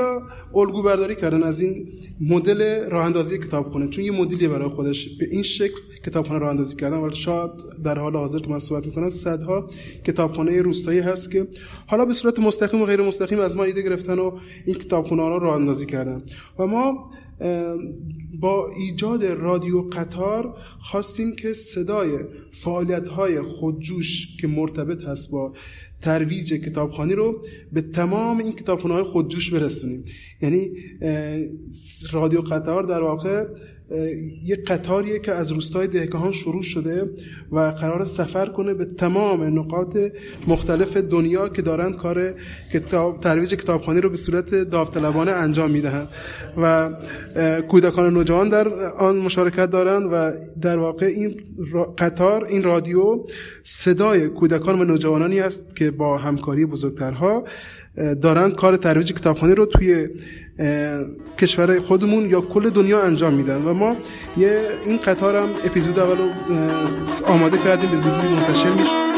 الگو 0.55 0.83
برداری 0.83 1.15
کردن 1.15 1.43
از 1.43 1.61
این 1.61 1.87
مدل 2.21 2.89
راه 2.89 3.05
اندازی 3.05 3.37
کتابخانه. 3.37 3.87
چون 3.87 4.03
یه 4.03 4.11
مدلی 4.11 4.47
برای 4.47 4.69
خودش 4.69 5.17
به 5.17 5.27
این 5.31 5.43
شکل 5.43 5.79
کتابخانه 6.05 6.39
راه 6.39 6.49
اندازی 6.49 6.75
کردن 6.75 6.97
ولی 6.97 7.15
شاید 7.15 7.51
در 7.83 7.99
حال 7.99 8.15
حاضر 8.15 8.39
که 8.39 8.49
من 8.49 8.59
صحبت 8.59 8.85
می‌کنم 8.85 9.09
صدها 9.09 9.67
کتابخانه 10.05 10.61
روستایی 10.61 10.99
هست 10.99 11.31
که 11.31 11.47
حالا 11.87 12.05
به 12.05 12.13
صورت 12.13 12.39
مستقیم 12.39 12.81
و 12.81 12.85
غیر 12.85 13.01
مستقیم 13.01 13.39
از 13.39 13.55
ما 13.55 13.63
ایده 13.63 13.81
گرفتن 13.81 14.19
و 14.19 14.37
این 14.65 14.75
کتابخانه 14.75 15.21
ها 15.21 15.37
رو 15.37 15.43
راه 15.43 15.55
اندازی 15.55 15.85
کردن. 15.85 16.21
و 16.59 16.67
ما 16.67 17.05
با 18.39 18.71
ایجاد 18.77 19.25
رادیو 19.25 19.81
قطار 19.81 20.57
خواستیم 20.79 21.35
که 21.35 21.53
صدای 21.53 22.19
فعالیت 22.51 23.07
های 23.07 23.41
خودجوش 23.41 24.37
که 24.37 24.47
مرتبط 24.47 25.03
هست 25.03 25.31
با 25.31 25.53
ترویج 26.01 26.53
کتابخانی 26.53 27.13
رو 27.13 27.45
به 27.73 27.81
تمام 27.81 28.37
این 28.37 28.51
کتابخانه 28.51 28.93
های 28.93 29.03
خودجوش 29.03 29.53
برسونیم. 29.53 30.05
یعنی 30.41 30.71
رادیو 32.11 32.41
قطار 32.41 32.83
در 32.83 33.01
واقع 33.01 33.45
یه 34.43 34.55
قطاریه 34.55 35.19
که 35.19 35.31
از 35.31 35.51
روستای 35.51 35.87
دهکهان 35.87 36.31
شروع 36.31 36.63
شده 36.63 37.09
و 37.51 37.59
قرار 37.59 38.05
سفر 38.05 38.45
کنه 38.45 38.73
به 38.73 38.85
تمام 38.85 39.59
نقاط 39.59 39.97
مختلف 40.47 40.97
دنیا 40.97 41.49
که 41.49 41.61
دارند 41.61 41.97
کار 41.97 42.33
کتاب 42.73 43.19
ترویج 43.21 43.53
کتابخانی 43.53 44.01
رو 44.01 44.09
به 44.09 44.17
صورت 44.17 44.55
داوطلبانه 44.55 45.31
انجام 45.31 45.71
می‌دهند. 45.71 46.07
و 46.57 46.89
کودکان 47.67 48.13
نوجوان 48.13 48.49
در 48.49 48.67
آن 48.93 49.17
مشارکت 49.17 49.71
دارند 49.71 50.09
و 50.11 50.31
در 50.61 50.77
واقع 50.77 51.05
این 51.05 51.41
قطار 51.97 52.45
این 52.45 52.63
رادیو 52.63 53.23
صدای 53.63 54.27
کودکان 54.27 54.81
و 54.81 54.83
نوجوانانی 54.83 55.39
است 55.39 55.75
که 55.75 55.91
با 55.91 56.17
همکاری 56.17 56.65
بزرگترها 56.65 57.43
دارند 57.95 58.55
کار 58.55 58.75
ترویج 58.77 59.13
کتابخانی 59.13 59.55
رو 59.55 59.65
توی 59.65 60.07
کشور 61.37 61.79
خودمون 61.79 62.29
یا 62.29 62.41
کل 62.41 62.69
دنیا 62.69 63.01
انجام 63.01 63.33
میدن. 63.33 63.61
و 63.61 63.73
ما 63.73 63.95
یه 64.37 64.67
این 64.85 64.97
قطار 64.97 65.35
هم 65.35 65.49
اپیزود 65.65 65.99
اول 65.99 66.17
آماده 67.25 67.57
کردیم 67.57 67.89
به 67.89 67.95
زودی 67.95 68.27
منتشر 68.27 68.69
میشه. 68.69 69.10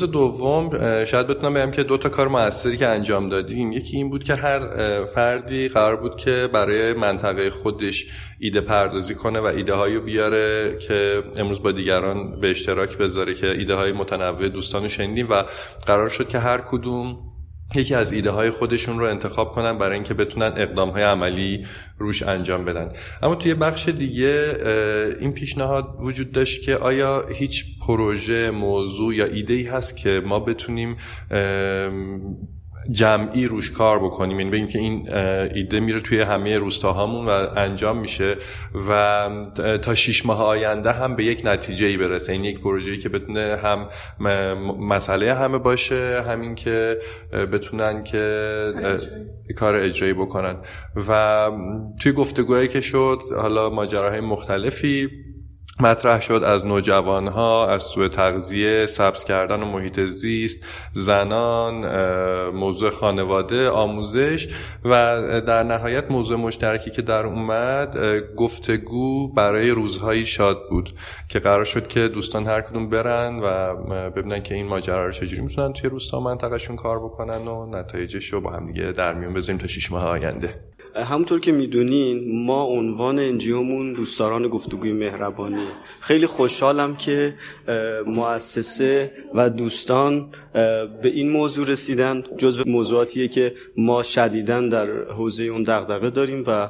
روز 0.00 0.10
دوم 0.10 0.70
شاید 1.04 1.26
بتونم 1.26 1.54
بگم 1.54 1.70
که 1.70 1.82
دو 1.82 1.98
تا 1.98 2.08
کار 2.08 2.28
موثری 2.28 2.76
که 2.76 2.86
انجام 2.86 3.28
دادیم. 3.28 3.72
یکی 3.72 3.96
این 3.96 4.10
بود 4.10 4.24
که 4.24 4.34
هر 4.34 5.04
فردی 5.04 5.68
قرار 5.68 5.96
بود 5.96 6.16
که 6.16 6.48
برای 6.52 6.92
منطقه 6.92 7.50
خودش 7.50 8.06
ایده 8.38 8.60
پردازی 8.60 9.14
کنه 9.14 9.40
و 9.40 9.44
ایده 9.44 9.74
هایی 9.74 9.98
بیاره 9.98 10.78
که 10.78 11.22
امروز 11.36 11.62
با 11.62 11.72
دیگران 11.72 12.40
به 12.40 12.50
اشتراک 12.50 12.98
بذاره 12.98 13.34
که 13.34 13.46
ایده 13.46 13.74
های 13.74 13.92
متنوع 13.92 14.48
دوستان 14.48 14.88
شنیدیم 14.88 15.30
و 15.30 15.44
قرار 15.86 16.08
شد 16.08 16.28
که 16.28 16.38
هر 16.38 16.58
کدوم 16.58 17.29
یکی 17.74 17.94
از 17.94 18.12
ایده 18.12 18.30
های 18.30 18.50
خودشون 18.50 18.98
رو 18.98 19.04
انتخاب 19.04 19.52
کنن 19.52 19.78
برای 19.78 19.94
اینکه 19.94 20.14
بتونن 20.14 20.52
اقدام 20.56 20.90
های 20.90 21.02
عملی 21.02 21.66
روش 21.98 22.22
انجام 22.22 22.64
بدن. 22.64 22.92
اما 23.22 23.34
توی 23.34 23.54
بخش 23.54 23.88
دیگه 23.88 24.56
این 25.20 25.32
پیشنهاد 25.32 25.96
وجود 25.98 26.32
داشت 26.32 26.62
که 26.62 26.76
آیا 26.76 27.26
هیچ 27.34 27.64
پروژه 27.86 28.50
موضوع 28.50 29.14
یا 29.14 29.24
ایده 29.24 29.54
ای 29.54 29.62
هست 29.62 29.96
که 29.96 30.22
ما 30.24 30.40
بتونیم 30.40 30.96
جمعی 32.90 33.46
روش 33.46 33.70
کار 33.70 33.98
بکنیم. 33.98 34.40
یعنی 34.40 34.50
بگیم 34.50 34.66
که 34.66 34.78
این 34.78 35.12
ایده 35.54 35.80
میره 35.80 36.00
توی 36.00 36.20
همه 36.20 36.58
روستاهامون 36.58 37.26
و 37.26 37.46
انجام 37.56 37.98
میشه 37.98 38.36
و 38.88 39.28
تا 39.82 39.94
شیش 39.94 40.26
ماه 40.26 40.44
آینده 40.44 40.92
هم 40.92 41.16
به 41.16 41.24
یک 41.24 41.42
نتیجه 41.44 41.86
ای 41.86 41.96
برسه. 41.96 42.32
این 42.32 42.44
یک 42.44 42.60
پروژه‌ای 42.60 42.98
که 42.98 43.08
بتونه 43.08 43.58
هم 43.62 43.88
مسئله 44.80 45.34
همه 45.34 45.58
باشه 45.58 46.22
همین 46.28 46.54
که 46.54 46.98
بتونن 47.52 48.04
که 48.04 48.72
کار 49.56 49.74
اجرایی 49.74 50.12
بکنن. 50.12 50.56
و 51.08 51.50
توی 52.00 52.12
گفتگوهایی 52.12 52.68
که 52.68 52.80
شد 52.80 53.20
حالا 53.36 53.70
ماجراهای 53.70 54.20
مختلفی 54.20 55.10
مطرح 55.80 56.20
شد 56.20 56.42
از 56.44 56.66
نوجوانها 56.66 57.68
از 57.68 57.82
سوء 57.82 58.08
تغذیه 58.08 58.86
سبز 58.86 59.24
کردن 59.24 59.62
و 59.62 59.66
محیط 59.66 60.00
زیست 60.00 60.64
زنان 60.92 61.74
موضوع 62.50 62.90
خانواده 62.90 63.70
آموزش 63.70 64.48
و 64.84 64.90
در 65.40 65.62
نهایت 65.62 66.10
موضوع 66.10 66.38
مشترکی 66.38 66.90
که 66.90 67.02
در 67.02 67.26
اومد 67.26 67.98
گفتگو 68.36 69.32
برای 69.32 69.70
روزهایی 69.70 70.26
شاد 70.26 70.68
بود 70.68 70.90
که 71.28 71.38
قرار 71.38 71.64
شد 71.64 71.88
که 71.88 72.08
دوستان 72.08 72.46
هر 72.46 72.60
کدوم 72.60 72.88
برن 72.88 73.40
و 73.42 73.76
ببینن 74.10 74.42
که 74.42 74.54
این 74.54 74.66
ماجرا 74.66 75.06
رو 75.06 75.12
چجوری 75.12 75.42
می‌تونن 75.42 75.72
توی 75.72 75.90
روستا 75.90 76.20
منطقهشون 76.20 76.76
کار 76.76 76.98
بکنن 76.98 77.48
و 77.48 77.66
نتایجش 77.66 78.32
رو 78.32 78.40
با 78.40 78.50
هم 78.50 78.66
دیگه 78.66 78.92
در 78.92 79.14
میون 79.14 79.34
بذاریم 79.34 79.58
تا 79.58 79.66
شیش 79.66 79.92
ماه 79.92 80.04
آینده. 80.04 80.69
همونطور 80.94 81.40
که 81.40 81.52
می‌دونین 81.52 82.44
ما 82.46 82.64
عنوان 82.64 83.18
انجیومون 83.18 83.92
دوستداران 83.92 84.48
گفتگوی 84.48 84.92
مهربانی. 84.92 85.66
خیلی 86.00 86.26
خوشحالم 86.26 86.96
که 86.96 87.34
مؤسسه 88.06 89.12
و 89.34 89.50
دوستان 89.50 90.30
به 91.02 91.08
این 91.08 91.30
موضوع 91.30 91.66
رسیدن. 91.66 92.22
جزو 92.38 92.64
موضوعاتیه 92.66 93.28
که 93.28 93.54
ما 93.76 94.02
شدیدن 94.02 94.68
در 94.68 94.86
حوزه 95.04 95.44
اون 95.44 95.62
دغدغه 95.62 96.10
داریم 96.10 96.44
و 96.46 96.68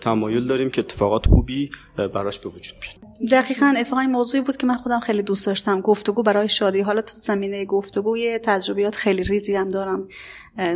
تمایل 0.00 0.46
داریم 0.46 0.70
که 0.70 0.80
اتفاقات 0.80 1.26
خوبی 1.26 1.70
براش 1.96 2.38
به 2.38 2.48
وجود 2.48 2.74
بیاد. 2.80 3.09
دقیقا 3.28 3.74
اتفاقا 3.78 4.00
این 4.00 4.10
موضوعی 4.10 4.42
بود 4.42 4.56
که 4.56 4.66
من 4.66 4.76
خودم 4.76 5.00
خیلی 5.00 5.22
دوست 5.22 5.46
داشتم. 5.46 5.80
گفتگو 5.80 6.22
برای 6.22 6.48
شادی. 6.48 6.80
حالا 6.80 7.02
تو 7.02 7.18
زمینه 7.18 7.64
گفتگوی 7.64 8.38
تجربیات 8.38 8.96
خیلی 8.96 9.22
ریزی 9.22 9.56
هم 9.56 9.70
دارم. 9.70 10.08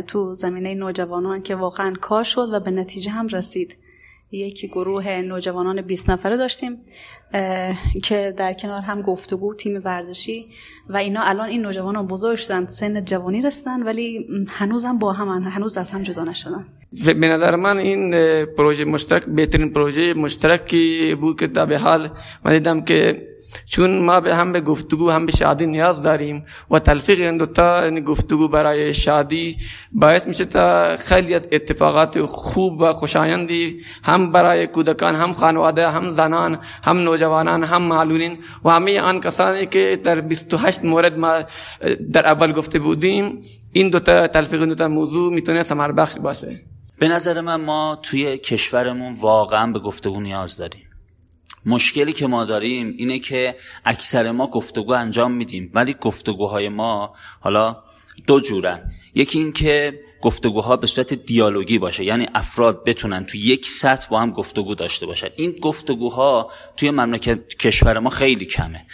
تو 0.07 0.33
زمینه 0.33 0.75
نوجوانان 0.75 1.41
که 1.41 1.55
واقعا 1.55 1.93
کار 2.01 2.23
شد 2.23 2.49
و 2.53 2.59
به 2.59 2.71
نتیجه 2.71 3.11
هم 3.11 3.27
رسید. 3.27 3.77
یک 4.31 4.65
گروه 4.65 5.21
نوجوانان 5.21 5.81
20 5.81 6.09
نفره 6.09 6.37
داشتیم 6.37 6.81
که 8.03 8.33
در 8.37 8.53
کنار 8.53 8.81
هم 8.81 9.01
گفتگو 9.01 9.53
تیم 9.53 9.81
ورزشی 9.85 10.47
و 10.89 10.97
اینا 10.97 11.21
الان 11.21 11.49
این 11.49 11.61
نوجوانان 11.61 12.07
بزرگ 12.07 12.35
شدن 12.37 12.65
سن 12.67 13.05
جوانی 13.05 13.41
رسیدن 13.41 13.83
ولی 13.83 14.27
هنوز 14.47 14.85
هم 14.85 14.99
با 14.99 15.13
هم 15.13 15.43
هنوز 15.43 15.77
از 15.77 15.91
هم 15.91 16.01
جدا 16.01 16.23
نشدن. 16.23 16.65
به 17.03 17.27
نظر 17.27 17.55
من 17.55 17.77
این 17.77 18.11
پروژه 18.45 18.85
مشترک 18.85 19.25
بهترین 19.25 19.73
پروژه 19.73 20.13
مشترکی 20.13 21.15
بود 21.15 21.39
که 21.39 21.47
به 21.47 21.77
حال 21.77 22.09
من 22.45 22.51
دیدم 22.51 22.81
که 22.81 23.27
چون 23.65 23.99
ما 23.99 24.19
به 24.19 24.35
هم 24.35 24.51
به 24.51 24.61
گفتگو 24.61 25.09
هم 25.09 25.25
به 25.25 25.31
شادی 25.31 25.65
نیاز 25.65 26.03
داریم 26.03 26.45
و 26.71 26.79
تلفیق 26.79 27.19
این 27.21 27.37
دوتا 27.37 27.89
گفتگو 27.99 28.47
برای 28.47 28.93
شادی 28.93 29.57
باعث 29.91 30.27
میشه 30.27 30.45
تا 30.45 30.97
خیلی 30.97 31.33
از 31.33 31.47
اتفاقات 31.51 32.21
خوب 32.25 32.81
و 32.81 32.93
خوشایندی 32.93 33.81
هم 34.03 34.31
برای 34.31 34.67
کودکان 34.67 35.15
هم 35.15 35.33
خانواده 35.33 35.89
هم 35.89 36.09
زنان 36.09 36.59
هم 36.83 36.97
نوجوانان 36.97 37.63
هم 37.63 37.81
معلولین 37.81 38.37
و 38.65 38.69
همه 38.69 39.01
آن 39.01 39.21
کسانی 39.21 39.65
که 39.65 39.99
در 40.03 40.21
28 40.21 40.85
مورد 40.85 41.17
ما 41.17 41.43
در 42.11 42.25
اول 42.25 42.51
گفته 42.51 42.79
بودیم 42.79 43.41
این 43.71 43.89
دوتا 43.89 44.27
تلفیق 44.27 44.59
این 44.59 44.69
دوتا 44.69 44.87
موضوع 44.87 45.33
می‌تونه 45.33 45.63
سمر 45.63 45.91
بخش 45.91 46.19
باشه 46.19 46.61
به 46.99 47.07
نظر 47.07 47.41
من 47.41 47.61
ما 47.61 47.99
توی 48.03 48.37
کشورمون 48.37 49.13
واقعا 49.13 49.71
به 49.71 49.79
گفتگو 49.79 50.21
نیاز 50.21 50.57
داریم. 50.57 50.89
مشکلی 51.65 52.13
که 52.13 52.27
ما 52.27 52.45
داریم 52.45 52.93
اینه 52.97 53.19
که 53.19 53.55
اکثر 53.85 54.31
ما 54.31 54.47
گفتگو 54.47 54.91
انجام 54.91 55.31
میدیم 55.31 55.71
ولی 55.73 55.93
گفتگوهای 56.01 56.69
ما 56.69 57.15
حالا 57.39 57.83
دو 58.27 58.39
جورن. 58.39 58.91
یکی 59.13 59.39
این 59.39 59.53
که 59.53 59.99
گفتگوها 60.21 60.77
به 60.77 60.87
صورت 60.87 61.13
دیالوگی 61.13 61.79
باشه 61.79 62.03
یعنی 62.03 62.27
افراد 62.33 62.83
بتونن 62.85 63.25
تو 63.25 63.37
یک 63.37 63.67
سطح 63.67 64.07
با 64.09 64.19
هم 64.19 64.31
گفتگو 64.31 64.75
داشته 64.75 65.05
باشن. 65.05 65.27
این 65.35 65.51
گفتگوها 65.51 66.51
توی 66.77 66.91
مملکت 66.91 67.55
کشور 67.55 67.99
ما 67.99 68.09
خیلی 68.09 68.45
کمه. 68.45 68.85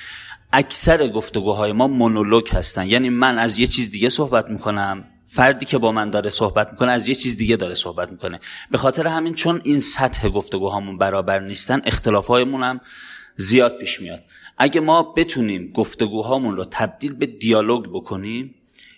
اکثر 0.54 1.08
گفتگوهای 1.08 1.72
ما 1.72 1.88
مونولوگ 1.88 2.50
هستن. 2.50 2.88
یعنی 2.88 3.10
من 3.10 3.40
از 3.40 3.60
یه 3.60 3.68
چیز 3.68 3.92
دیگه 3.92 4.10
صحبت 4.10 4.46
می‌کنم 4.50 5.11
فردی 5.34 5.66
که 5.66 5.78
با 5.78 5.92
من 5.92 6.10
داره 6.10 6.30
صحبت 6.30 6.72
می‌کنه 6.72 6.92
از 6.92 7.08
یه 7.08 7.16
چیز 7.16 7.38
دیگه 7.38 7.56
داره 7.56 7.76
صحبت 7.76 8.12
می‌کنه. 8.12 8.40
به 8.72 8.78
خاطر 8.78 9.08
همین 9.08 9.34
چون 9.34 9.62
این 9.64 9.80
سطح 9.80 10.30
گفتگوهامون 10.30 10.98
برابر 10.98 11.40
نیستن 11.40 11.82
اختلافهایمون 11.86 12.64
هم 12.64 12.82
زیاد 13.36 13.78
پیش 13.78 14.02
میاد. 14.02 14.24
اگه 14.58 14.82
ما 14.82 15.04
بتونیم 15.04 15.72
گفتگوهامون 15.72 16.56
رو 16.56 16.66
تبدیل 16.66 17.14
به 17.14 17.26
دیالوگ 17.26 17.86
بکنیم 17.86 18.56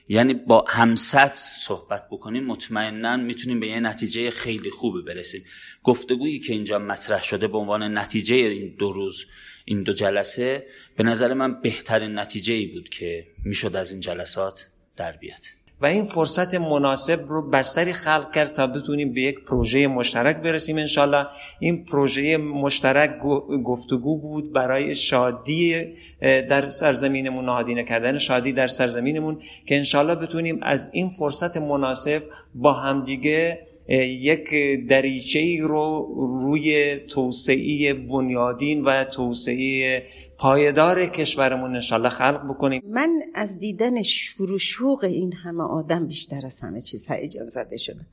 یعنی 0.10 0.34
با 0.34 0.65
همسط 0.67 1.34
صحبت 1.36 2.08
بکنیم 2.12 2.43
مطمئنا 2.46 3.17
می‌تونیم 3.17 3.60
به 3.60 3.67
یه 3.67 3.80
نتیجه 3.80 4.32
خیلی 4.32 4.69
خوبی 4.69 5.02
برسیم. 5.02 5.46
گفتگویی 5.84 6.39
که 6.39 6.54
اینجا 6.54 6.80
مطرح 6.80 7.24
شده 7.24 7.48
به 7.48 7.58
عنوان 7.58 7.98
نتیجه 7.98 8.36
این 8.36 8.76
دو 8.80 8.91
روز 8.91 9.26
این 9.65 9.84
دو 9.84 9.93
جلسه 9.93 10.65
به 10.98 11.04
نظر 11.04 11.34
من 11.34 11.62
بهترین 11.62 12.19
نتیجه 12.19 12.54
ای 12.54 12.65
بود 12.65 12.89
که 12.89 13.28
می‌شد 13.46 13.76
از 13.76 13.91
این 13.91 14.00
جلسات 14.00 14.67
در 14.98 15.12
بیاد. 15.12 15.62
و 15.82 15.86
این 15.86 16.06
فرصت 16.06 16.56
مناسب 16.56 17.26
رو 17.30 17.50
بستری 17.50 17.94
خلق 17.94 18.32
کرد 18.32 18.52
تا 18.52 18.68
بتونیم 18.68 19.14
به 19.14 19.22
یک 19.22 19.40
پروژه 19.40 19.88
مشترک 19.88 20.36
برسیم 20.36 20.78
انشالله. 20.78 21.26
این 21.60 21.86
پروژه 21.86 22.38
مشترک 22.38 23.18
گفتگو 23.66 24.18
بود 24.18 24.54
برای 24.54 24.96
شادی 24.96 25.86
در 26.22 26.70
سرزمینمون 26.70 27.46
نهادینه 27.46 27.84
کردن 27.84 28.18
شادی 28.18 28.54
در 28.54 28.68
سرزمینمون 28.68 29.40
که 29.66 29.76
انشالله 29.76 30.16
بتونیم 30.16 30.60
از 30.62 30.90
این 30.94 31.10
فرصت 31.10 31.58
مناسب 31.58 32.24
با 32.56 32.74
همدیگه 32.74 33.60
یک 33.90 34.50
دریچه 34.88 35.58
رو 35.62 36.08
روی 36.44 36.96
توسعه 36.98 37.94
بنیادین 37.94 38.84
و 38.84 39.04
توسعه 39.04 40.04
پایدار 40.44 41.06
کشورمون 41.06 41.76
انشالله 41.76 42.10
خلق 42.10 42.42
بکنیم. 42.50 42.82
من 42.90 43.22
از 43.34 43.60
دیدن 43.60 44.02
شروع 44.02 44.58
شوق 44.58 45.04
این 45.04 45.34
همه 45.34 45.64
آدم 45.64 46.08
بیشتر 46.08 46.46
از 46.46 46.62
همه 46.62 46.82
چیز 46.82 47.12
هیجان 47.12 47.48
زده 47.48 47.78
شدم. 47.78 48.06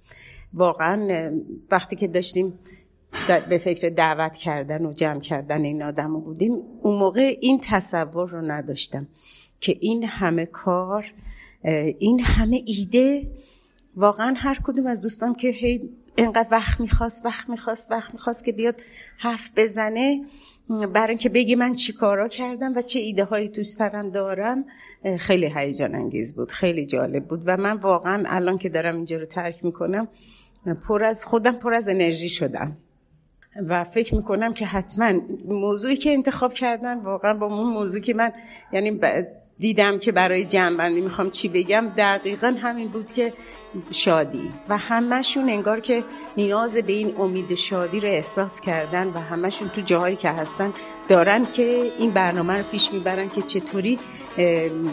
واقعا 0.55 1.31
وقتی 1.71 1.97
که 1.97 2.09
داشتیم 2.09 2.59
به 3.49 3.59
فکر 3.59 3.89
دعوت 3.89 4.37
کردن 4.37 4.87
و 4.87 4.93
جمع 4.93 5.21
کردن 5.21 5.61
این 5.61 5.83
آدم 5.83 6.21
بودیم 6.21 6.53
اون 6.83 6.99
موقع 6.99 7.37
این 7.41 7.61
تصور 7.63 8.29
رو 8.29 8.41
نداشتم 8.41 9.07
که 9.61 9.77
این 9.81 10.05
همه 10.05 10.47
کار 10.47 11.13
این 11.99 12.21
همه 12.21 12.63
ایده 12.67 13.27
واقعا 13.97 14.35
هر 14.37 14.59
کدوم 14.65 14.87
از 14.87 15.01
دوستان 15.01 15.35
که 15.35 15.49
هی 15.49 15.91
اینقدر 16.17 16.49
وقت 16.51 16.81
می‌خواست 16.81 17.27
وقت 17.27 17.49
می‌خواست 17.49 17.91
وقت 17.91 18.13
می‌خواست 18.13 18.45
که 18.45 18.53
بیاد 18.53 18.81
حرف 19.19 19.51
بزنه 19.57 20.25
برای 20.71 21.09
اینکه 21.09 21.29
بگی 21.29 21.55
من 21.55 21.75
چی 21.75 21.93
کارا 21.93 22.29
کردم 22.29 22.73
و 22.77 22.81
چه 22.81 22.99
ایده 22.99 23.25
هایی 23.25 23.49
تو 23.49 23.63
سرم 23.63 24.11
دارم 24.11 24.65
خیلی 25.19 25.53
هیجان 25.57 25.95
انگیز 25.95 26.35
بود 26.35 26.53
خیلی 26.53 26.87
جالب 26.87 27.25
بود 27.25 27.43
و 27.47 27.57
من 27.57 27.77
واقعا 27.77 28.25
الان 28.27 28.59
که 28.59 28.69
دارم 28.69 28.97
اینجا 28.97 29.17
رو 29.17 29.27
ترک 29.27 29.65
می‌کنم 29.65 30.09
پر 30.89 31.05
از 31.05 31.27
خودم 31.27 31.53
پر 31.53 31.75
از 31.75 31.89
انرژی 31.89 32.29
شدم 32.29 32.77
و 33.69 33.85
فکر 33.85 34.15
می‌کنم 34.15 34.53
که 34.53 34.67
حتما 34.67 35.13
موضوعی 35.49 35.97
که 35.97 36.11
انتخاب 36.11 36.53
کردن 36.53 37.01
واقعا 37.01 37.35
با 37.35 37.47
اون 37.47 37.73
موضوع 37.73 38.01
که 38.01 38.15
من 38.15 38.33
یعنی 38.73 39.01
دیدم 39.61 39.99
که 39.99 40.13
برای 40.13 40.45
جنبندی 40.45 41.01
می‌خوام 41.01 41.31
چی 41.31 41.49
بگم. 41.49 41.93
دقیقا 41.97 42.55
همین 42.63 42.89
بود 42.89 43.13
که 43.13 43.33
شادی. 43.91 44.51
و 44.69 44.79
همهشون 44.79 45.51
انگار 45.51 45.81
که 45.81 46.05
نیاز 46.37 46.79
به 46.79 46.93
این 46.93 47.15
امید 47.19 47.55
شادی 47.55 48.01
رو 48.01 48.09
احساس 48.09 48.61
کردن 48.61 49.07
و 49.09 49.19
همهشون 49.19 49.69
تو 49.69 49.81
جاهایی 49.81 50.17
که 50.17 50.31
هستن 50.31 50.73
دارن 51.09 51.47
که 51.53 51.93
این 51.99 52.11
برنامه 52.11 52.59
رو 52.59 52.63
پیش 52.63 52.93
می‌برن 52.93 53.29
که 53.29 53.43
چطوری 53.43 53.99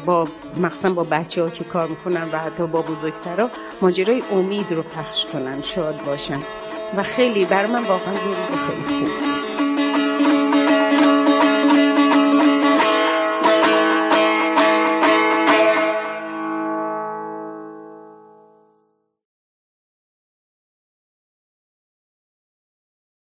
با 0.05 0.27
مخصوصا 0.57 0.89
با 0.89 1.03
بچه 1.03 1.43
ها 1.43 1.49
که 1.49 1.63
کار 1.63 1.87
می‌کنن 1.87 2.29
و 2.31 2.37
حتی 2.37 2.67
با 2.67 2.81
بزرگترها 2.81 3.49
ماجرای 3.81 4.23
امید 4.31 4.71
رو 4.71 4.81
پخش 4.81 5.25
کنن 5.25 5.61
شاد 5.61 6.03
باشن. 6.05 6.39
و 6.97 7.03
خیلی 7.03 7.45
برای 7.45 7.71
من 7.71 7.83
واقعا 7.83 8.13
یه 8.13 8.19
روز 8.27 8.47
خیلی 8.47 9.05
خوب 9.05 9.46